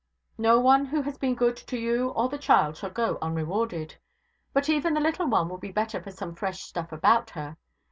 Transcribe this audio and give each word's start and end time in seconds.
No 0.39 0.59
one 0.59 0.85
who 0.85 1.03
has 1.03 1.19
been 1.19 1.35
good 1.35 1.55
to 1.57 1.77
you 1.77 2.09
or 2.15 2.27
the 2.27 2.39
child 2.39 2.75
shall 2.75 2.89
go 2.89 3.19
unrewarded. 3.21 3.99
But 4.51 4.67
even 4.67 4.95
the 4.95 4.99
little 4.99 5.27
one 5.27 5.47
will 5.47 5.59
be 5.59 5.71
better 5.71 6.01
for 6.01 6.09
some 6.09 6.33
fresh 6.33 6.63
stuff 6.63 6.91
about 6.91 7.29
her. 7.29 7.57